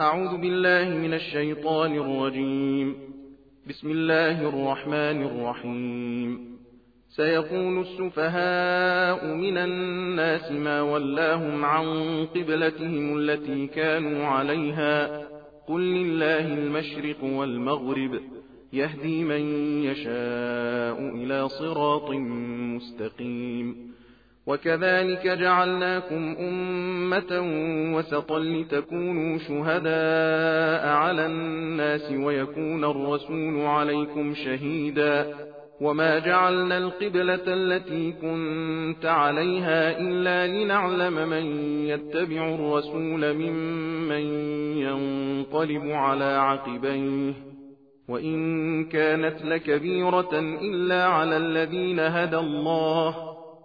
أعوذ 0.00 0.36
بالله 0.40 0.98
من 0.98 1.14
الشيطان 1.14 1.94
الرجيم 1.94 2.94
بسم 3.68 3.90
الله 3.90 4.48
الرحمن 4.48 5.22
الرحيم 5.22 6.56
سيقول 7.10 7.80
السفهاء 7.80 9.26
من 9.34 9.56
الناس 9.58 10.52
ما 10.52 10.80
ولاهم 10.82 11.64
عن 11.64 11.86
قبلتهم 12.26 13.16
التي 13.18 13.66
كانوا 13.66 14.26
عليها 14.26 15.22
قل 15.68 15.80
لله 15.80 16.54
المشرق 16.54 17.24
والمغرب 17.24 18.20
يهدي 18.72 19.24
من 19.24 19.42
يشاء 19.84 20.98
إلى 21.16 21.48
صراط 21.48 22.10
مستقيم 22.74 23.93
وكذلك 24.46 25.26
جعلناكم 25.28 26.36
أمة 26.38 27.40
وسطا 27.96 28.38
لتكونوا 28.38 29.38
شهداء 29.38 30.88
على 30.88 31.26
الناس 31.26 32.12
ويكون 32.18 32.84
الرسول 32.84 33.60
عليكم 33.60 34.34
شهيدا 34.34 35.34
وما 35.80 36.18
جعلنا 36.18 36.78
القبلة 36.78 37.40
التي 37.46 38.12
كنت 38.12 39.06
عليها 39.06 39.98
إلا 40.00 40.46
لنعلم 40.46 41.28
من 41.28 41.46
يتبع 41.86 42.54
الرسول 42.54 43.32
ممن 43.34 44.20
ينقلب 44.78 45.90
على 45.90 46.24
عقبيه 46.38 47.34
وإن 48.08 48.84
كانت 48.84 49.42
لكبيرة 49.44 50.38
إلا 50.40 51.04
على 51.04 51.36
الذين 51.36 52.00
هدى 52.00 52.36
الله 52.36 53.33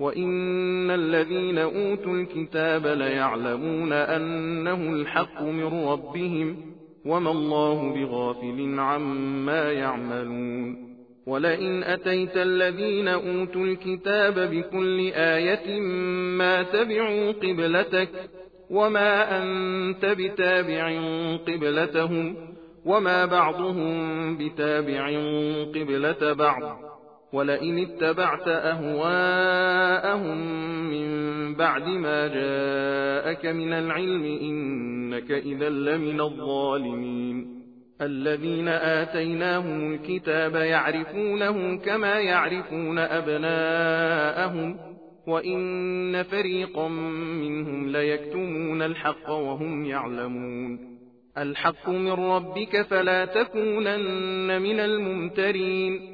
وَإِنَّ 0.00 0.90
الَّذِينَ 0.90 1.58
أُوتُوا 1.58 2.12
الْكِتَابَ 2.14 2.86
لَيَعْلَمُونَ 2.86 3.92
أَنَّهُ 3.92 4.92
الْحَقُّ 4.92 5.42
مِنْ 5.42 5.64
رَبِّهِمْ 5.88 6.56
وَمَا 7.06 7.30
اللَّهُ 7.30 7.94
بِغَافِلٍ 7.94 8.74
عَمَّا 8.80 9.72
يَعْمَلُونَ 9.72 10.94
وَلَئِنْ 11.26 11.82
أَتَيْتَ 11.82 12.36
الَّذِينَ 12.36 13.08
أُوتُوا 13.08 13.64
الْكِتَابَ 13.64 14.34
بِكُلِّ 14.38 14.98
آيَةٍ 15.14 15.80
مَا 16.38 16.62
تَبِعُوا 16.62 17.32
قِبْلَتَكَ 17.32 18.10
وَمَا 18.70 19.42
أَنْتَ 19.42 20.04
بِتَابِعٍ 20.04 20.98
قِبْلَتَهُمْ 21.46 22.36
وَمَا 22.84 23.26
بَعْضُهُمْ 23.26 24.36
بِتَابِعٍ 24.38 25.06
قِبْلَةَ 25.74 26.32
بَعْضٍ 26.32 26.93
ولئن 27.34 27.78
اتبعت 27.78 28.48
أهواءهم 28.48 30.38
من 30.90 31.06
بعد 31.54 31.88
ما 31.88 32.26
جاءك 32.28 33.46
من 33.46 33.72
العلم 33.72 34.24
إنك 34.24 35.30
إذا 35.30 35.68
لمن 35.68 36.20
الظالمين 36.20 37.54
الذين 38.00 38.68
آتيناهم 38.68 39.94
الكتاب 39.94 40.54
يعرفونه 40.54 41.76
كما 41.78 42.20
يعرفون 42.20 42.98
أبناءهم 42.98 44.76
وإن 45.28 46.22
فريقا 46.22 46.88
منهم 47.40 47.88
ليكتمون 47.90 48.82
الحق 48.82 49.30
وهم 49.30 49.84
يعلمون 49.84 50.78
الحق 51.38 51.88
من 51.88 52.12
ربك 52.12 52.82
فلا 52.82 53.24
تكونن 53.24 54.62
من 54.62 54.80
الممترين 54.80 56.13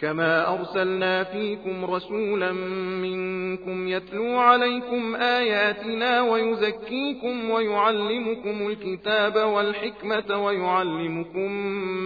كما 0.00 0.58
أرسلنا 0.60 1.24
فيكم 1.24 1.84
رسولا 1.84 2.52
منكم 3.02 3.88
يتلو 3.88 4.38
عليكم 4.38 5.14
آياتنا 5.14 6.22
ويزكيكم 6.22 7.50
ويعلمكم 7.50 8.66
الكتاب 8.66 9.36
والحكمة 9.36 10.44
ويعلمكم 10.44 11.52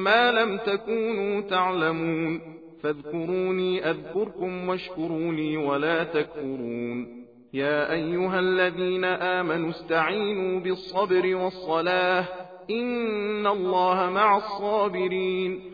ما 0.04 0.32
لم 0.32 0.56
تكونوا 0.56 1.40
تعلمون 1.40 2.40
فاذكروني 2.82 3.90
أذكركم 3.90 4.68
واشكروني 4.68 5.56
ولا 5.56 6.04
تكفرون 6.04 7.24
يا 7.54 7.92
أيها 7.92 8.40
الذين 8.40 9.04
آمنوا 9.04 9.70
استعينوا 9.70 10.60
بالصبر 10.60 11.36
والصلاة 11.36 12.24
إن 12.70 13.46
الله 13.46 14.10
مع 14.10 14.36
الصابرين 14.36 15.73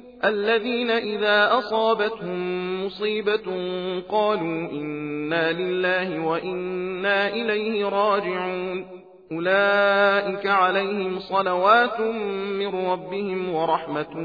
الذين 0.25 0.89
إذا 0.91 1.57
أصابتهم 1.57 2.85
مصيبة 2.85 3.43
قالوا 4.09 4.71
إنا 4.71 5.51
لله 5.51 6.25
وإنا 6.25 7.27
إليه 7.33 7.85
راجعون 7.89 8.85
أولئك 9.31 10.45
عليهم 10.47 11.19
صلوات 11.19 11.99
من 12.59 12.67
ربهم 12.67 13.53
ورحمة 13.53 14.15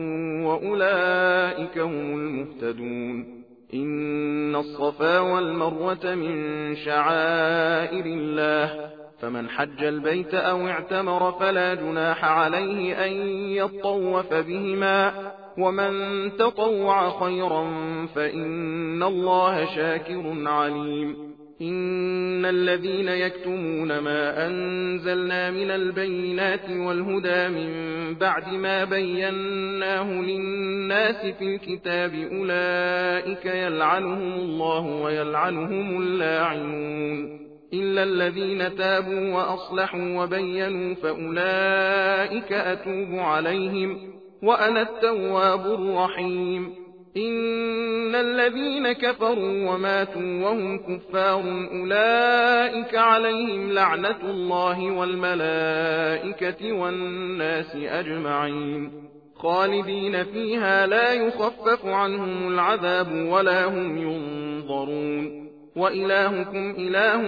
وأولئك 0.47 1.79
هم 1.79 2.15
المهتدون 2.15 3.45
إن 3.75 4.57
الصفا 4.57 5.19
والمروة 5.19 6.15
من 6.15 6.45
شعائر 6.77 8.05
الله 8.07 8.91
فمن 9.21 9.49
حج 9.49 9.85
البيت 9.85 10.35
أو 10.35 10.69
اعتمر 10.69 11.33
فلا 11.33 11.75
جناح 11.75 12.25
عليه 12.25 13.07
أن 13.07 13.13
يطوف 13.51 14.35
بهما 14.35 15.13
ومن 15.59 15.93
تطوع 16.37 17.11
خيرا 17.21 17.67
فإن 18.15 19.03
الله 19.03 19.65
شاكر 19.77 20.35
عليم 20.49 21.37
إن 21.63 22.45
الذين 22.45 23.09
يكتمون 23.09 23.99
ما 23.99 24.47
أنزلنا 24.47 25.51
من 25.51 25.71
البينات 25.71 26.71
والهدى 26.71 27.49
من 27.61 27.73
بعد 28.15 28.53
ما 28.55 28.85
بيناه 28.85 30.13
للناس 30.21 31.27
في 31.27 31.45
الكتاب 31.45 32.13
أولئك 32.33 33.47
يلعنهم 33.47 34.35
الله 34.35 35.03
ويلعنهم 35.03 36.03
اللاعنون 36.03 37.47
إلا 37.73 38.03
الذين 38.05 38.77
تابوا 38.77 39.33
وأصلحوا 39.35 40.23
وبينوا 40.25 40.95
فأولئك 40.95 42.53
أتوب 42.53 43.19
عليهم 43.19 44.16
وأنا 44.47 44.83
التواب 44.83 45.67
الرحيم 45.81 46.75
إن 47.17 48.15
الذين 48.15 48.93
كفروا 48.93 49.71
وماتوا 49.75 50.43
وهم 50.43 50.79
كفار 50.79 51.43
أولئك 51.73 52.95
عليهم 52.95 53.73
لعنة 53.73 54.21
الله 54.31 54.91
والملائكة 54.93 56.73
والناس 56.73 57.77
أجمعين 57.77 58.93
خالدين 59.37 60.25
فيها 60.25 60.87
لا 60.87 61.13
يخفف 61.13 61.87
عنهم 61.87 62.49
العذاب 62.49 63.27
ولا 63.31 63.65
هم 63.65 63.99
ينظرون 63.99 65.47
وإلهكم 65.77 66.71
إله 66.79 67.21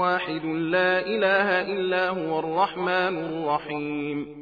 واحد 0.00 0.44
لا 0.46 1.06
إله 1.06 1.62
إلا 1.62 2.08
هو 2.08 2.38
الرحمن 2.38 3.24
الرحيم 3.26 4.41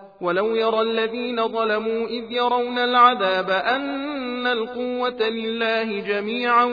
ولو 0.21 0.55
يرى 0.55 0.81
الذين 0.81 1.47
ظلموا 1.47 2.07
إذ 2.07 2.31
يرون 2.31 2.77
العذاب 2.77 3.49
أن 3.51 4.47
القوة 4.47 5.29
لله 5.29 5.99
جميعا 5.99 6.65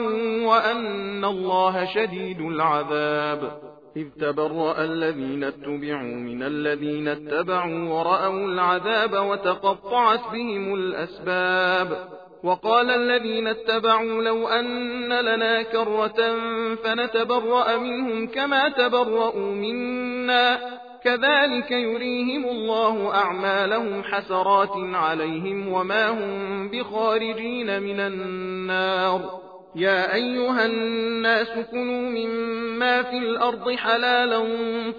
وأن 0.45 1.25
الله 1.25 1.85
شديد 1.85 2.41
العذاب 2.41 3.51
إذ 3.97 4.07
تبرأ 4.21 4.83
الذين 4.85 5.43
اتبعوا 5.43 6.15
من 6.15 6.43
الذين 6.43 7.07
اتبعوا 7.07 7.79
ورأوا 7.89 8.39
العذاب 8.47 9.13
وتقطعت 9.13 10.21
بهم 10.33 10.73
الأسباب 10.75 12.07
وقال 12.43 12.91
الذين 12.91 13.47
اتبعوا 13.47 14.21
لو 14.21 14.47
أن 14.47 15.13
لنا 15.13 15.61
كرة 15.61 16.35
فنتبرأ 16.83 17.77
منهم 17.77 18.27
كما 18.27 18.69
تبرأوا 18.69 19.51
منا 19.53 20.59
كذلك 21.03 21.71
يريهم 21.71 22.45
الله 22.45 23.13
أعمالهم 23.15 24.03
حسرات 24.03 24.71
عليهم 24.77 25.67
وما 25.67 26.09
هم 26.09 26.69
بخارجين 26.69 27.81
من 27.83 27.99
النار 27.99 29.39
يا 29.75 30.15
أيها 30.15 30.65
الناس 30.65 31.47
كنوا 31.71 32.09
مما 32.09 33.03
في 33.03 33.17
الأرض 33.17 33.71
حلالا 33.71 34.43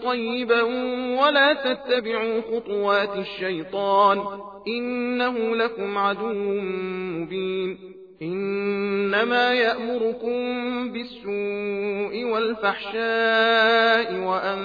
طيبا 0.07 0.63
ولا 1.23 1.53
تتبعوا 1.53 2.41
خطوات 2.41 3.17
الشيطان 3.17 4.23
إنه 4.69 5.39
لكم 5.57 5.99
عدو 5.99 6.33
مبين 7.21 8.00
إنما 8.23 9.53
يأمركم 9.55 10.41
بالسوء 10.93 12.25
والفحشاء 12.35 14.15
وأن 14.29 14.61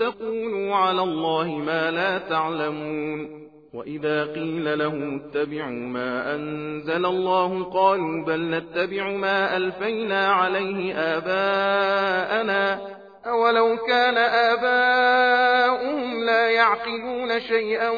تقولوا 0.00 0.74
على 0.74 1.02
الله 1.02 1.48
ما 1.54 1.90
لا 1.90 2.18
تعلمون 2.18 3.44
وإذا 3.74 4.24
قيل 4.26 4.78
لهم 4.78 5.20
اتبعوا 5.22 5.70
ما 5.70 6.34
أنزل 6.34 7.06
الله 7.06 7.64
قالوا 7.64 8.24
بل 8.26 8.50
نتبع 8.50 9.08
ما 9.10 9.56
ألفينا 9.56 10.28
عليه 10.28 10.94
آباءنا 10.94 12.80
أولو 13.26 13.76
كان 13.76 14.16
آباؤهم 14.18 16.24
لا 16.24 16.50
يعقلون 16.50 17.40
شيئا 17.40 17.90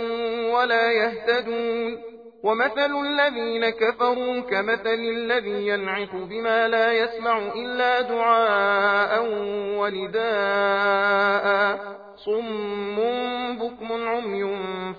ولا 0.54 0.92
يهتدون 0.92 2.05
ومثل 2.46 2.90
الذين 3.06 3.70
كفروا 3.70 4.40
كمثل 4.40 5.00
الذي 5.16 5.66
ينعق 5.68 6.14
بما 6.14 6.68
لا 6.68 6.92
يسمع 6.92 7.38
إلا 7.38 8.00
دعاء 8.00 9.26
ونداء 9.78 11.96
صم 12.16 12.96
بكم 13.58 13.92
عمي 14.08 14.50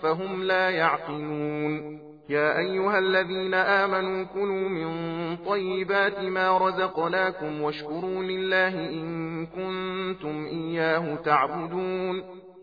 فهم 0.03 0.43
لا 0.43 0.69
يعقلون 0.69 2.07
يا 2.29 2.57
أيها 2.57 2.99
الذين 2.99 3.53
آمنوا 3.53 4.25
كلوا 4.33 4.69
من 4.69 4.91
طيبات 5.37 6.19
ما 6.19 6.57
رزقناكم 6.57 7.61
واشكروا 7.61 8.23
لله 8.23 8.89
إن 8.89 9.07
كنتم 9.45 10.45
إياه 10.45 11.15
تعبدون 11.25 12.46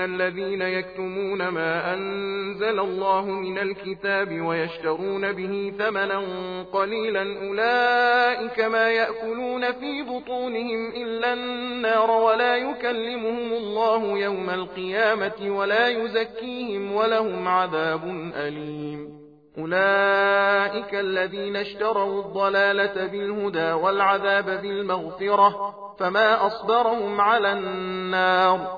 أن 0.00 0.20
الذين 0.20 0.62
يكتمون 0.62 1.48
ما 1.48 1.94
أنزل 1.94 2.80
الله 2.80 3.24
من 3.30 3.58
الكتاب 3.58 4.40
ويشترون 4.40 5.32
به 5.32 5.72
ثمنا 5.78 6.22
قليلا 6.72 7.22
أولئك 7.48 8.60
ما 8.60 8.90
يأكلون 8.90 9.72
في 9.72 10.02
بطونهم 10.02 10.88
إلا 10.90 11.32
النار 11.32 12.10
ولا 12.10 12.56
يكلمهم 12.56 13.52
الله 13.52 14.18
يوم 14.18 14.50
القيامة 14.50 15.56
ولا 15.58 15.88
يزكيهم 15.88 16.92
ولهم 16.92 17.48
عذاب 17.48 18.30
أليم 18.36 19.18
أولئك 19.58 20.94
الذين 20.94 21.56
اشتروا 21.56 22.22
الضلالة 22.22 23.06
بالهدى 23.06 23.72
والعذاب 23.72 24.62
بالمغفرة 24.62 25.74
فما 26.00 26.46
أصبرهم 26.46 27.20
على 27.20 27.52
النار 27.52 28.77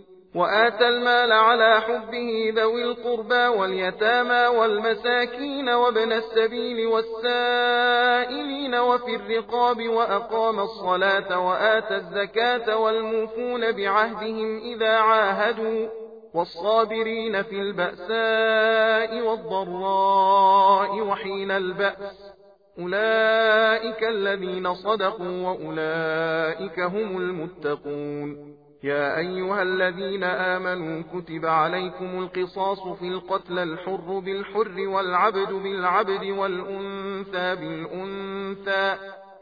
وآتى 0.35 0.87
المال 0.87 1.31
على 1.31 1.81
حبه 1.81 2.53
ذوي 2.55 2.83
القربى 2.83 3.59
واليتامى 3.59 4.57
والمساكين 4.57 5.69
وابن 5.69 6.11
السبيل 6.11 6.87
والسائلين 6.87 8.75
وفي 8.75 9.15
الرقاب 9.15 9.89
وأقام 9.89 10.59
الصلاة 10.59 11.47
وآتى 11.47 11.95
الزكاة 11.95 12.77
والموفون 12.77 13.71
بعهدهم 13.71 14.57
إذا 14.57 14.97
عاهدوا 14.97 15.87
والصابرين 16.33 17.43
في 17.43 17.55
البأساء 17.61 19.21
والضراء 19.27 20.99
وحين 21.01 21.51
البأس 21.51 22.31
أولئك 22.79 24.03
الذين 24.03 24.73
صدقوا 24.73 25.47
وأولئك 25.49 26.79
هم 26.79 27.17
المتقون 27.17 28.60
يا 28.83 29.17
أيها 29.17 29.63
الذين 29.63 30.23
آمنوا 30.23 31.03
كتب 31.13 31.45
عليكم 31.45 32.19
القصاص 32.19 32.87
في 32.99 33.07
القتل 33.07 33.59
الحر 33.59 34.19
بالحر 34.19 34.79
والعبد 34.87 35.53
بالعبد 35.53 36.23
والأنثى 36.37 37.55
بالأنثى 37.55 38.95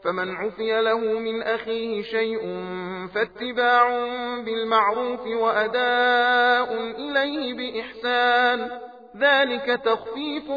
فمن 0.04 0.36
عفي 0.36 0.80
له 0.82 0.98
من 0.98 1.42
أخيه 1.42 2.02
شيء 2.02 2.42
فاتباع 3.14 3.88
بالمعروف 4.44 5.20
وأداء 5.26 6.76
إليه 6.90 7.52
بإحسان 7.54 8.70
ذلك 9.16 9.80
تخفيف 9.84 10.50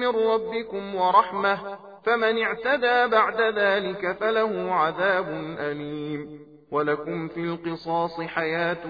من 0.00 0.06
ربكم 0.08 0.94
ورحمة 0.94 1.58
فمن 2.06 2.42
اعتدى 2.42 3.16
بعد 3.16 3.40
ذلك 3.40 4.16
فله 4.20 4.72
عذاب 4.72 5.56
أليم 5.58 6.49
ولكم 6.72 7.28
في 7.28 7.40
القصاص 7.40 8.20
حياة 8.20 8.86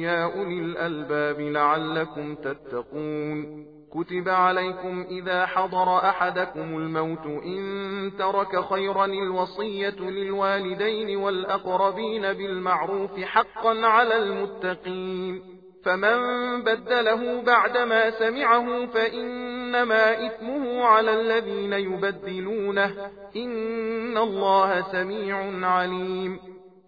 يا 0.00 0.24
أولي 0.24 0.60
الألباب 0.60 1.40
لعلكم 1.40 2.34
تتقون 2.34 3.66
كتب 3.94 4.28
عليكم 4.28 5.06
إذا 5.10 5.46
حضر 5.46 5.98
أحدكم 5.98 6.76
الموت 6.76 7.26
إن 7.26 8.10
ترك 8.18 8.64
خيرا 8.64 9.04
الوصية 9.04 9.96
للوالدين 10.00 11.16
والأقربين 11.16 12.22
بالمعروف 12.22 13.20
حقا 13.20 13.86
على 13.86 14.16
المتقين 14.16 15.42
فمن 15.84 16.18
بدله 16.62 17.42
بعدما 17.42 18.10
سمعه 18.10 18.86
فإنما 18.86 20.26
إثمه 20.26 20.82
على 20.84 21.20
الذين 21.20 21.72
يبدلونه 21.92 23.10
إن 23.36 24.18
الله 24.18 24.92
سميع 24.92 25.66
عليم 25.68 26.55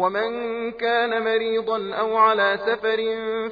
ومن 0.00 0.32
كان 0.72 1.24
مريضا 1.24 1.94
أو 1.94 2.16
على 2.16 2.58
سفر 2.66 2.98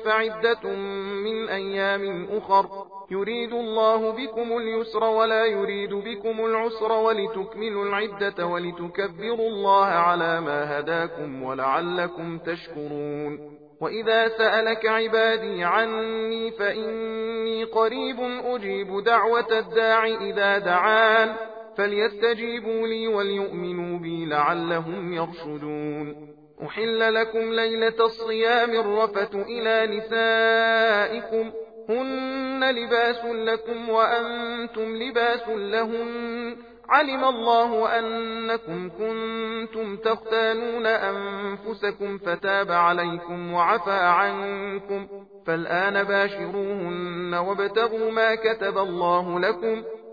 فعدة 0.04 0.76
من 1.24 1.48
أيام 1.48 2.28
أخر 2.38 2.64
يريد 3.10 3.52
الله 3.52 4.10
بكم 4.12 4.52
اليسر 4.58 5.04
ولا 5.04 5.44
يريد 5.44 5.94
بكم 5.94 6.44
العسر 6.44 6.92
ولتكملوا 6.92 7.84
العدة 7.84 8.46
ولتكبروا 8.46 9.48
الله 9.48 9.84
على 9.86 10.40
ما 10.40 10.78
هداكم 10.78 11.42
ولعلكم 11.42 12.38
تشكرون 12.38 13.58
وإذا 13.80 14.28
سألك 14.28 14.86
عبادي 14.86 15.64
عني 15.64 16.50
فإني 16.50 17.64
قريب 17.64 18.16
أجيب 18.44 19.04
دعوة 19.04 19.58
الداع 19.58 20.06
إذا 20.06 20.58
دعان 20.58 21.32
فليستجيبوا 21.76 22.86
لي 22.86 23.08
وليؤمنوا 23.08 23.98
بي 23.98 24.26
لعلهم 24.26 25.12
يرشدون 25.12 26.27
أحل 26.66 27.14
لكم 27.14 27.52
ليلة 27.52 28.04
الصيام 28.04 28.70
الرفة 28.70 29.42
إلى 29.48 29.96
نسائكم 29.96 31.52
هن 31.88 32.70
لباس 32.70 33.24
لكم 33.24 33.88
وأنتم 33.88 34.96
لباس 34.96 35.48
لهن 35.48 36.56
علم 36.88 37.24
الله 37.24 37.98
أنكم 37.98 38.90
كنتم 38.90 39.96
تختانون 39.96 40.86
أنفسكم 40.86 42.18
فتاب 42.18 42.70
عليكم 42.72 43.52
وعفى 43.52 43.90
عنكم 44.00 45.08
فالآن 45.46 46.02
باشروهن 46.04 47.34
وابتغوا 47.34 48.10
ما 48.10 48.34
كتب 48.34 48.78
الله 48.78 49.40
لكم 49.40 49.82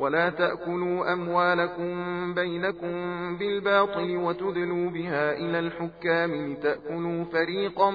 ولا 0.00 0.30
تأكلوا 0.30 1.12
أموالكم 1.12 1.90
بينكم 2.34 2.92
بالباطل 3.38 4.16
وتدلوا 4.16 4.90
بها 4.90 5.32
إلى 5.36 5.58
الحكام 5.58 6.52
لتأكلوا 6.52 7.24
فريقا 7.24 7.90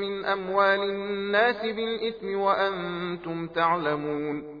من 0.00 0.24
أموال 0.24 0.90
الناس 0.90 1.62
بالإثم 1.66 2.38
وأنتم 2.38 3.46
تعلمون 3.48 4.60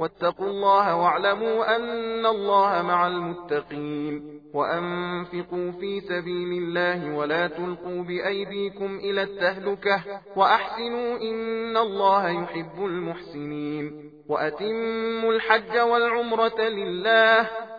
واتقوا 0.00 0.46
الله 0.46 0.96
واعلموا 0.96 1.76
أن 1.76 2.26
الله 2.26 2.82
مع 2.82 3.06
المتقين 3.06 4.40
وأنفقوا 4.54 5.70
في 5.80 6.00
سبيل 6.00 6.62
الله 6.62 7.16
ولا 7.16 7.46
تلقوا 7.46 8.02
بأيديكم 8.02 8.96
إلى 8.96 9.22
التهلكة 9.22 10.04
وأحسنوا 10.36 11.16
إن 11.18 11.76
الله 11.76 12.28
يحب 12.42 12.84
المحسنين 12.84 14.12
وأتموا 14.28 15.32
الحج 15.32 15.78
والعمرة 15.78 16.60
لله 16.60 17.50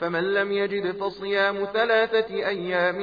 فمن 0.00 0.22
لم 0.34 0.52
يجد 0.52 0.90
فصيام 0.96 1.64
ثلاثة 1.72 2.34
أيام 2.36 2.94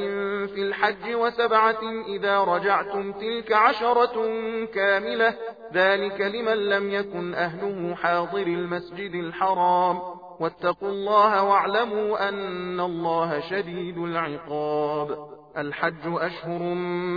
في 0.47 0.61
الحج 0.63 1.13
وسبعة 1.15 1.79
إذا 2.07 2.39
رجعتم 2.43 3.11
تلك 3.11 3.51
عشرة 3.51 4.25
كاملة 4.65 5.33
ذلك 5.73 6.21
لمن 6.21 6.53
لم 6.57 6.89
يكن 6.91 7.33
أهله 7.33 7.95
حاضر 7.95 8.41
المسجد 8.41 9.13
الحرام 9.13 9.99
واتقوا 10.39 10.89
الله 10.89 11.43
واعلموا 11.43 12.29
أن 12.29 12.79
الله 12.79 13.39
شديد 13.39 13.97
العقاب 13.97 15.27
الحج 15.57 16.03
أشهر 16.05 16.59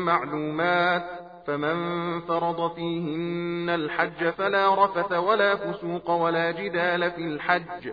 معلومات 0.07 1.05
فمن 1.47 1.75
فرض 2.21 2.75
فيهن 2.75 3.71
الحج 3.75 4.29
فلا 4.31 4.85
رفث 4.85 5.13
ولا 5.13 5.57
فسوق 5.57 6.11
ولا 6.11 6.51
جدال 6.51 7.11
في 7.11 7.21
الحج 7.21 7.93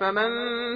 فمن 0.00 0.28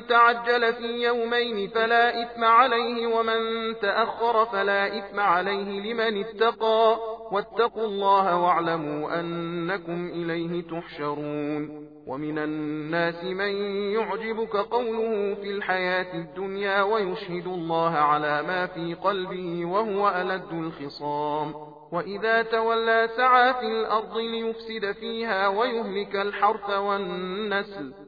تعجل 0.06 0.74
في 0.74 0.82
يومين 1.02 1.68
فلا 1.68 2.22
إثم 2.22 2.44
عليه 2.44 3.06
ومن 3.06 3.38
تأخر 3.82 4.46
فلا 4.46 4.98
إثم 4.98 5.20
عليه 5.20 5.92
لمن 5.92 6.24
اتقى 6.24 6.98
واتقوا 7.32 7.84
الله 7.86 8.42
واعلموا 8.42 9.20
أنكم 9.20 10.08
إليه 10.08 10.62
تحشرون 10.62 11.88
ومن 12.06 12.38
الناس 12.38 13.24
من 13.24 13.52
يعجبك 13.92 14.56
قوله 14.56 15.34
في 15.34 15.50
الحياة 15.50 16.14
الدنيا 16.14 16.82
ويشهد 16.82 17.46
الله 17.46 17.94
على 17.98 18.42
ما 18.42 18.66
في 18.66 18.94
قلبه 18.94 19.64
وهو 19.64 20.08
ألد 20.08 20.52
الخصام 20.52 21.54
وإذا 21.92 22.42
تولى 22.42 23.08
سعى 23.16 23.54
في 23.54 23.66
الأرض 23.66 24.18
ليفسد 24.18 24.92
فيها 24.92 25.48
ويهلك 25.48 26.16
الحرث 26.16 26.70
والنسل 26.70 28.07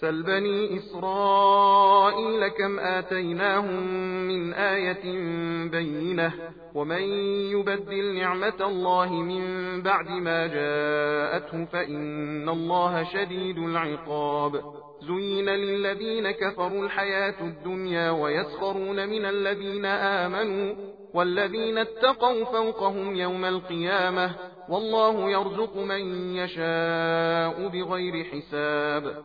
سل 0.00 0.22
بني 0.22 0.76
إسرائيل 0.76 2.48
كم 2.48 2.78
آتيناهم 2.78 3.84
من 4.28 4.52
آية 4.52 5.02
بينة 5.68 6.32
ومن 6.74 7.02
يبدل 7.50 8.14
نعمة 8.14 8.60
الله 8.60 9.12
من 9.12 9.44
بعد 9.82 10.08
ما 10.08 10.46
جاءته 10.46 11.64
فإن 11.64 12.48
الله 12.48 13.04
شديد 13.12 13.58
العقاب 13.58 14.62
زين 15.02 15.48
للذين 15.48 16.30
كفروا 16.30 16.84
الحياة 16.84 17.34
الدنيا 17.40 18.10
ويسخرون 18.10 19.08
من 19.08 19.24
الذين 19.24 19.84
آمنوا 19.84 20.74
والذين 21.14 21.78
اتقوا 21.78 22.44
فوقهم 22.44 23.14
يوم 23.14 23.44
القيامة 23.44 24.30
والله 24.68 25.30
يرزق 25.30 25.76
من 25.76 26.34
يشاء 26.36 27.68
بغير 27.68 28.24
حساب 28.24 29.24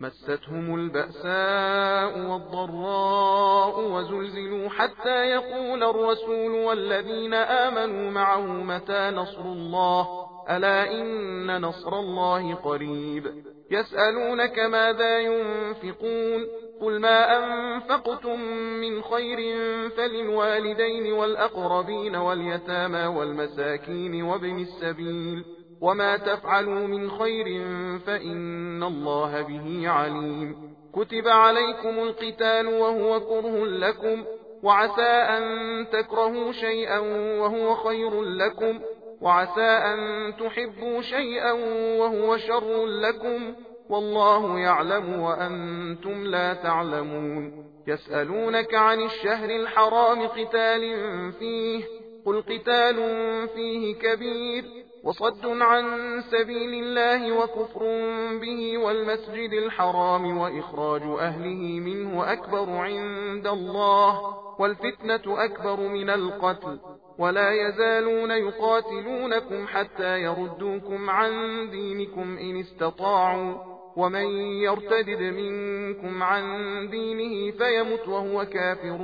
مستهم 0.00 0.74
البأساء 0.74 2.30
والضراء 2.30 3.80
وزلزلوا 3.90 4.68
حتى 4.68 5.26
يقول 5.26 5.82
الرسول 5.82 6.50
والذين 6.50 7.34
آمنوا 7.34 8.10
معه 8.10 8.46
متى 8.62 9.10
نصر 9.14 9.42
الله 9.44 10.06
ألا 10.50 10.92
إن 11.02 11.60
نصر 11.60 11.92
الله 11.98 12.54
قريب 12.54 13.26
يسألونك 13.70 14.58
ماذا 14.58 15.18
ينفقون 15.18 16.46
قل 16.80 17.00
ما 17.00 17.38
أنفقتم 17.38 18.40
من 18.80 19.02
خير 19.02 19.36
فللوالدين 19.96 21.12
والأقربين 21.12 22.16
واليتامى 22.16 23.04
والمساكين 23.06 24.22
وابن 24.22 24.58
السبيل 24.62 25.44
وما 25.84 26.16
تفعلوا 26.16 26.86
من 26.86 27.10
خير 27.10 27.44
فإن 28.06 28.82
الله 28.82 29.42
به 29.42 29.88
عليم 29.88 30.56
كتب 30.94 31.28
عليكم 31.28 31.98
القتال 31.98 32.66
وهو 32.66 33.20
كره 33.20 33.66
لكم 33.66 34.24
وعسى 34.62 35.02
أن 35.36 35.42
تكرهوا 35.92 36.52
شيئا 36.52 36.98
وهو 37.40 37.74
خير 37.74 38.22
لكم 38.22 38.80
وعسى 39.20 39.60
أن 39.60 39.98
تحبوا 40.40 41.00
شيئا 41.00 41.52
وهو 41.98 42.36
شر 42.36 42.86
لكم 42.86 43.54
والله 43.88 44.58
يعلم 44.58 45.20
وأنتم 45.20 46.24
لا 46.26 46.54
تعلمون 46.54 47.64
يسألونك 47.86 48.74
عن 48.74 49.00
الشهر 49.00 49.50
الحرام 49.50 50.26
قتال 50.26 50.82
فيه 51.32 51.84
قل 52.26 52.42
قتال 52.42 52.96
فيه 53.48 53.94
كبير 53.94 54.83
وصد 55.04 55.46
عن 55.46 55.84
سبيل 56.30 56.82
الله 56.84 57.32
وكفر 57.32 57.80
به 58.40 58.78
والمسجد 58.78 59.52
الحرام 59.52 60.38
وإخراج 60.38 61.02
أهله 61.02 61.80
منه 61.80 62.32
أكبر 62.32 62.70
عند 62.70 63.46
الله 63.46 64.34
والفتنة 64.58 65.44
أكبر 65.44 65.80
من 65.80 66.10
القتل 66.10 66.80
ولا 67.18 67.52
يزالون 67.52 68.30
يقاتلونكم 68.30 69.66
حتى 69.66 70.20
يردوكم 70.22 71.10
عن 71.10 71.30
دينكم 71.70 72.38
إن 72.38 72.60
استطاعوا 72.60 73.54
ومن 73.96 74.26
يرتدد 74.62 75.20
منكم 75.20 76.22
عن 76.22 76.42
دينه 76.90 77.50
فيمت 77.50 78.08
وهو 78.08 78.44
كافر 78.44 78.98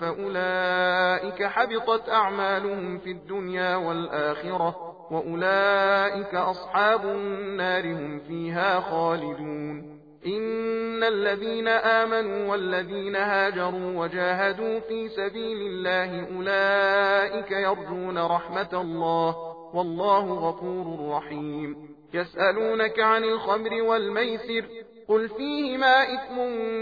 فأولئك 0.00 1.42
حبطت 1.44 2.08
أعمالهم 2.08 2.98
في 2.98 3.10
الدنيا 3.10 3.76
والآخرة 3.76 4.85
وأولئك 5.10 6.34
أصحاب 6.34 7.04
النار 7.04 7.84
هم 7.86 8.20
فيها 8.28 8.80
خالدون 8.80 9.96
إن 10.26 11.04
الذين 11.04 11.68
آمنوا 11.68 12.50
والذين 12.52 13.16
هاجروا 13.16 14.00
وجاهدوا 14.04 14.78
في 14.78 15.08
سبيل 15.08 15.56
الله 15.66 16.26
أولئك 16.36 17.50
يرجون 17.50 18.18
رحمة 18.18 18.68
الله 18.80 19.36
والله 19.74 20.26
غفور 20.32 21.12
رحيم 21.16 21.96
يسألونك 22.14 23.00
عن 23.00 23.24
الخمر 23.24 23.82
والميسر 23.82 24.64
قل 25.08 25.28
فيهما 25.28 26.02
إثم 26.02 26.34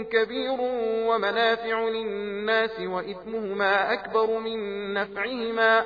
كبير 0.09 0.57
ومنافع 1.09 1.81
للناس 1.83 2.79
وإثمهما 2.79 3.93
أكبر 3.93 4.39
من 4.39 4.93
نفعهما 4.93 5.85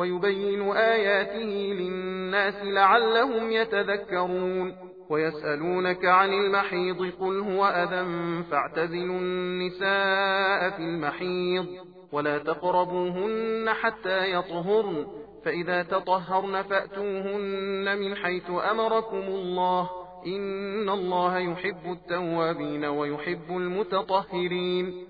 ويبين 0.00 0.62
آياته 0.70 1.74
للناس 1.80 2.54
لعلهم 2.62 3.52
يتذكرون 3.52 4.76
ويسألونك 5.10 6.04
عن 6.04 6.32
المحيض 6.32 7.12
قل 7.20 7.38
هو 7.40 7.66
أذى 7.66 8.06
فاعتزلوا 8.50 9.18
النساء 9.18 10.70
في 10.70 10.78
المحيض 10.82 11.66
ولا 12.12 12.38
تقربوهن 12.38 13.64
حتى 13.70 14.32
يطهرن 14.32 15.06
فإذا 15.44 15.82
تطهرن 15.82 16.62
فأتوهن 16.62 17.98
من 17.98 18.16
حيث 18.16 18.50
أمركم 18.70 19.18
الله 19.22 19.90
إن 20.26 20.88
الله 20.88 21.38
يحب 21.38 21.92
التوابين 21.92 22.84
ويحب 22.84 23.50
المتطهرين 23.50 25.09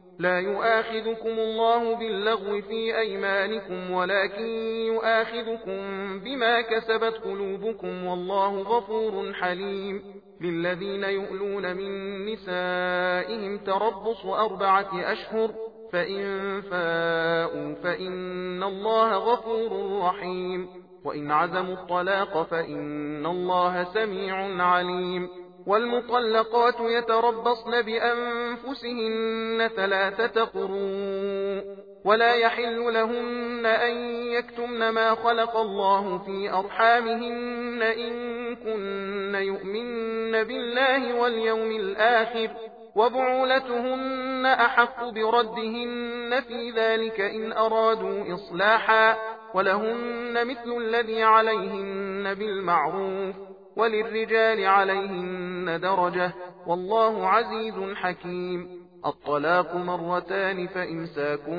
لا 0.21 0.39
يؤاخذكم 0.39 1.29
الله 1.29 1.95
باللغو 1.95 2.61
في 2.61 2.97
أيمانكم 2.97 3.91
ولكن 3.91 4.47
يؤاخذكم 4.93 5.77
بما 6.19 6.61
كسبت 6.61 7.15
قلوبكم 7.25 8.05
والله 8.05 8.59
غفور 8.61 9.33
حليم 9.33 10.01
للذين 10.41 11.03
يؤلون 11.03 11.75
من 11.75 12.25
نسائهم 12.25 13.57
تربص 13.57 14.25
أربعة 14.25 15.11
أشهر 15.13 15.53
فإن 15.93 16.61
فاءوا 16.61 17.73
فإن 17.83 18.63
الله 18.63 19.13
غفور 19.15 19.99
رحيم 20.03 20.67
وإن 21.05 21.31
عزموا 21.31 21.73
الطلاق 21.73 22.43
فإن 22.43 23.25
الله 23.25 23.83
سميع 23.83 24.37
عليم 24.65 25.29
والمطلقات 25.67 26.75
يتربصن 26.79 27.81
بأنفسهن 27.81 29.69
ثلاثة 29.75 30.43
قروء 30.43 31.77
ولا 32.05 32.33
يحل 32.35 32.93
لهن 32.93 33.65
أن 33.65 33.97
يكتمن 34.25 34.89
ما 34.89 35.15
خلق 35.15 35.57
الله 35.57 36.17
في 36.17 36.49
أرحامهن 36.53 37.81
إن 37.81 38.11
كن 38.55 39.35
يؤمن 39.35 40.43
بالله 40.43 41.15
واليوم 41.15 41.71
الآخر 41.71 42.49
وبعولتهن 42.95 44.45
أحق 44.45 45.03
بردهن 45.09 46.43
في 46.47 46.71
ذلك 46.75 47.19
إن 47.21 47.51
أرادوا 47.53 48.33
إصلاحا 48.35 49.17
ولهن 49.53 50.47
مثل 50.47 50.77
الذي 50.77 51.23
عليهن 51.23 52.33
بالمعروف 52.33 53.50
وللرجال 53.77 54.65
عليهن 54.65 55.79
درجة 55.81 56.31
والله 56.67 57.27
عزيز 57.27 57.95
حكيم 57.95 58.81
الطلاق 59.05 59.75
مرتان 59.75 60.67
فإمساك 60.67 61.49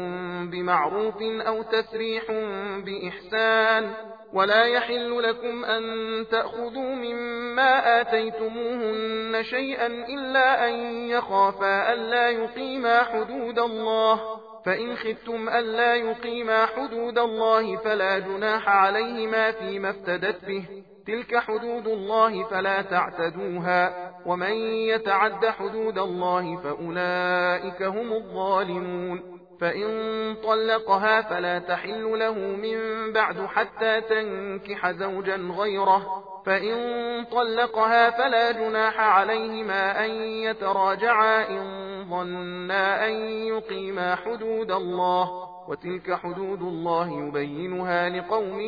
بمعروف 0.52 1.22
أو 1.22 1.62
تسريح 1.62 2.22
بإحسان 2.86 3.90
ولا 4.32 4.64
يحل 4.64 5.22
لكم 5.22 5.64
أن 5.64 5.82
تأخذوا 6.30 6.94
مما 6.94 8.00
آتيتموهن 8.00 9.42
شيئا 9.44 9.86
إلا 9.86 10.68
أن 10.68 10.74
يخافا 11.08 11.92
ألا 11.92 12.30
يقيما 12.30 13.02
حدود 13.02 13.58
الله 13.58 14.20
فإن 14.66 14.96
خفتم 14.96 15.48
ألا 15.48 15.94
يقيما 15.94 16.66
حدود 16.66 17.18
الله 17.18 17.76
فلا 17.76 18.18
جناح 18.18 18.68
عليهما 18.68 19.50
فيما 19.52 19.90
افتدت 19.90 20.44
به 20.44 20.64
تلك 21.06 21.36
حدود 21.36 21.88
الله 21.88 22.42
فلا 22.44 22.82
تعتدوها 22.82 24.10
ومن 24.26 24.52
يتعد 24.86 25.46
حدود 25.46 25.98
الله 25.98 26.56
فأولئك 26.56 27.82
هم 27.82 28.12
الظالمون 28.12 29.20
فإن 29.60 29.88
طلقها 30.42 31.20
فلا 31.20 31.58
تحل 31.58 32.18
له 32.18 32.32
من 32.34 32.78
بعد 33.12 33.46
حتى 33.46 34.00
تنكح 34.00 34.90
زوجا 34.90 35.36
غيره 35.36 36.24
فإن 36.46 36.76
طلقها 37.24 38.10
فلا 38.10 38.52
جناح 38.52 39.00
عليهما 39.00 40.04
أن 40.04 40.10
يتراجعا 40.22 41.48
إن 41.48 41.62
ظنا 42.10 43.08
أن 43.08 43.12
يقيما 43.30 44.14
حدود 44.14 44.70
الله 44.70 45.48
وتلك 45.68 46.14
حدود 46.14 46.60
الله 46.62 47.26
يبينها 47.28 48.08
لقوم 48.08 48.60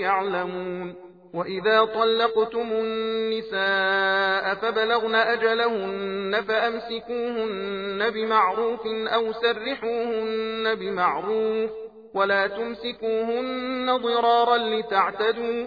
يعلمون 0.00 1.11
وإذا 1.34 1.84
طلقتم 1.84 2.68
النساء 2.72 4.54
فبلغن 4.54 5.14
أجلهن 5.14 6.44
فأمسكوهن 6.48 8.10
بمعروف 8.10 8.80
أو 8.86 9.32
سرحوهن 9.32 10.74
بمعروف 10.74 11.70
ولا 12.14 12.46
تمسكوهن 12.46 13.96
ضرارا 14.02 14.56
لتعتدوا 14.58 15.66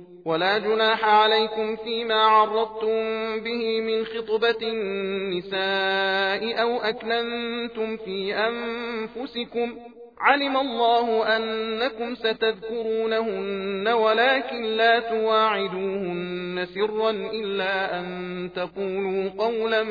ولا 0.25 0.57
جناح 0.57 1.05
عليكم 1.05 1.75
فيما 1.75 2.13
عرضتم 2.23 2.87
به 3.43 3.81
من 3.81 4.05
خطبة 4.05 4.57
النساء 4.63 6.61
أو 6.61 6.77
أكلنتم 6.81 7.97
في 7.97 8.33
أنفسكم 8.35 9.77
علم 10.19 10.57
الله 10.57 11.37
أنكم 11.37 12.15
ستذكرونهن 12.15 13.87
ولكن 13.87 14.63
لا 14.63 14.99
تواعدوهن 14.99 16.65
سرا 16.75 17.09
إلا 17.09 17.99
أن 17.99 18.05
تقولوا 18.55 19.29
قولا 19.37 19.83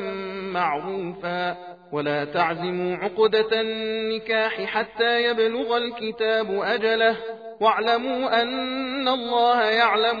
معروفا 0.53 1.57
ولا 1.91 2.25
تعزموا 2.25 2.95
عقدة 2.95 3.61
النكاح 3.61 4.61
حتى 4.63 5.23
يبلغ 5.23 5.77
الكتاب 5.77 6.59
أجله 6.63 7.17
واعلموا 7.61 8.41
أن 8.41 9.07
الله 9.07 9.61
يعلم 9.61 10.20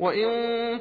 وإن 0.00 0.26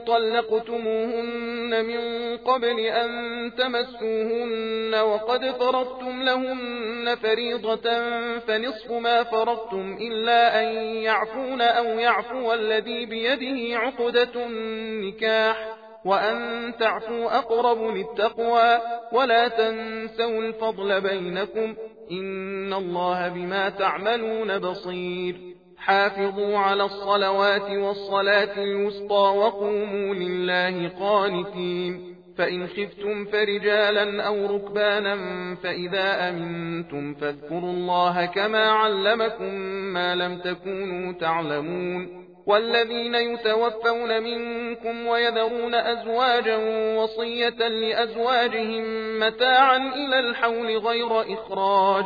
طلقتموهن 0.08 1.86
من 1.86 2.00
قبل 2.38 2.80
أن 2.80 3.12
تمسوهن 3.58 4.96
وقد 4.96 5.46
فرضتم 5.52 6.22
لهن 6.24 7.16
فريضة 7.24 8.10
فنصف 8.40 8.92
ما 8.92 9.24
فرضتم 9.24 9.98
إلا 10.02 10.62
أن 10.64 10.76
يعفون 10.80 11.62
أو 11.62 11.86
يعفو 12.00 12.54
الذي 12.54 13.06
بيده 13.06 13.78
عقدة 13.80 14.46
النكاح 14.46 15.76
وأن 16.06 16.74
تعفوا 16.80 17.38
أقرب 17.38 17.96
للتقوى 17.96 18.80
ولا 19.12 19.48
تنسوا 19.48 20.42
الفضل 20.42 21.02
بينكم 21.02 21.76
إن 22.12 22.74
الله 22.74 23.28
بما 23.28 23.70
تعملون 23.70 24.60
بصير 24.60 25.49
حافظوا 25.86 26.58
على 26.58 26.84
الصلوات 26.84 27.70
والصلاة 27.72 28.58
الوسطى 28.58 29.34
وقوموا 29.38 30.16
لله 30.16 30.90
قانتين 31.00 32.16
فإن 32.38 32.68
خفتم 32.68 33.26
فرجالا 33.26 34.24
أو 34.28 34.46
ركبانا 34.56 35.16
فإذا 35.64 36.30
أمنتم 36.30 37.14
فاذكروا 37.14 37.72
الله 37.74 38.26
كما 38.26 38.72
علمكم 38.72 39.54
ما 39.94 40.16
لم 40.16 40.40
تكونوا 40.40 41.14
تعلمون 41.14 42.20
والذين 42.46 43.16
يتوفون 43.16 44.24
منكم 44.24 45.08
ويذرون 45.08 45.76
أزواجا 45.76 46.58
وصية 46.98 47.68
لأزواجهم 47.68 48.84
متاعا 49.20 49.78
إلى 49.78 50.20
الحول 50.20 50.78
غير 50.78 51.34
إخراج 51.34 52.06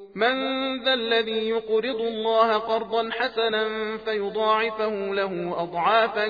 من 0.15 0.31
ذا 0.83 0.93
الذي 0.93 1.49
يقرض 1.49 2.01
الله 2.01 2.53
قرضا 2.57 3.09
حسنا 3.11 3.97
فيضاعفه 3.97 4.89
له 4.95 5.55
أضعافا 5.63 6.25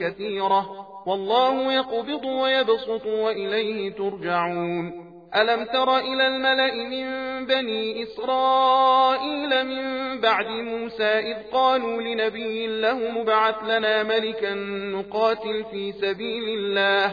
كثيرة 0.00 0.86
والله 1.06 1.72
يقبض 1.72 2.24
ويبسط 2.24 3.06
وإليه 3.06 3.92
ترجعون 3.92 5.04
ألم 5.36 5.64
تر 5.64 5.96
إلى 5.98 6.26
الملأ 6.26 6.74
من 6.74 7.06
بني 7.46 8.02
إسرائيل 8.02 9.66
من 9.66 9.84
بعد 10.20 10.46
موسى 10.46 11.04
إذ 11.04 11.36
قالوا 11.52 12.02
لنبي 12.02 12.80
له 12.80 12.98
مبعث 13.10 13.56
لنا 13.64 14.02
ملكا 14.02 14.54
نقاتل 14.94 15.64
في 15.72 15.92
سبيل 15.92 16.58
الله 16.58 17.12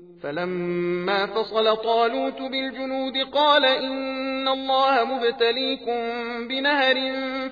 فلما 0.23 1.25
فصل 1.25 1.77
طالوت 1.77 2.39
بالجنود 2.41 3.13
قال 3.33 3.65
إن 3.65 4.47
الله 4.47 5.03
مبتليكم 5.03 5.99
بنهر 6.47 6.95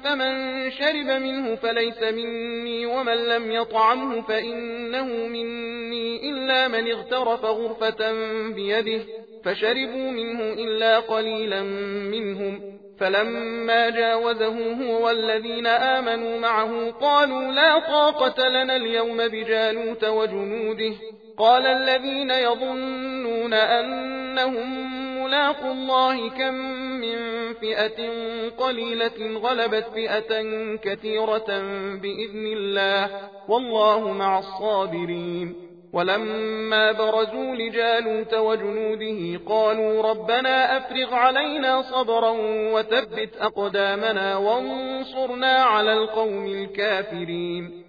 فمن 0.03 0.35
شرب 0.71 1.21
منه 1.21 1.55
فليس 1.55 2.03
مني 2.03 2.85
ومن 2.85 3.13
لم 3.17 3.51
يطعمه 3.51 4.21
فإنه 4.21 5.05
مني 5.05 6.29
إلا 6.31 6.67
من 6.67 6.91
اغترف 6.91 7.43
غرفة 7.45 8.11
بيده 8.55 9.03
فشربوا 9.43 10.11
منه 10.11 10.39
إلا 10.41 10.99
قليلا 10.99 11.61
منهم 12.11 12.79
فلما 12.99 13.89
جاوزه 13.89 14.73
هو 14.73 15.05
والذين 15.05 15.67
آمنوا 15.67 16.39
معه 16.39 16.91
قالوا 16.91 17.41
لا 17.51 17.79
طاقة 17.79 18.47
لنا 18.49 18.75
اليوم 18.75 19.17
بجالوت 19.27 20.03
وجنوده 20.05 20.93
قال 21.39 21.65
الذين 21.65 22.31
يظنون 22.31 23.53
أنهم 23.53 24.93
ملاقوا 25.23 25.71
الله 25.71 26.29
كم 26.29 26.53
من 27.01 27.17
فئة 27.61 28.09
قليلة 28.57 29.39
غلبت 29.39 29.85
فئة 29.93 30.45
كثيرة 30.83 31.47
بإذن 32.01 32.45
الله 32.57 33.09
والله 33.47 34.11
مع 34.13 34.39
الصابرين 34.39 35.55
ولما 35.93 36.91
برزوا 36.91 37.55
لجالوت 37.55 38.33
وجنوده 38.33 39.41
قالوا 39.49 40.03
ربنا 40.09 40.77
أفرغ 40.77 41.13
علينا 41.13 41.81
صبرا 41.81 42.29
وثبت 42.73 43.29
أقدامنا 43.39 44.37
وانصرنا 44.37 45.55
على 45.63 45.93
القوم 45.93 46.45
الكافرين 46.45 47.88